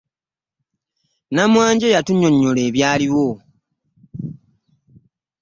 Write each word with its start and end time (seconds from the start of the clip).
Namwanje 1.35 1.87
yatunyonnyola 1.95 2.61
ebyaliwo. 2.67 3.27